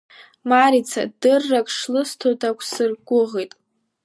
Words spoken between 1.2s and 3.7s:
дыррак шлысҭоз дақәсыргәыӷит.